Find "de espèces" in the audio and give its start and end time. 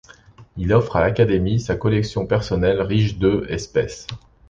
3.19-4.07